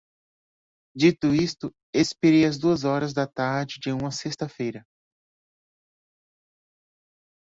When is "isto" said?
1.31-1.71